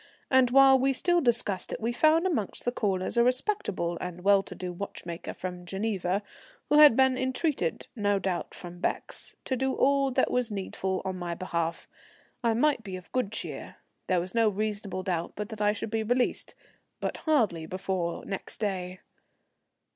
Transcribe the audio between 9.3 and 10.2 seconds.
to do all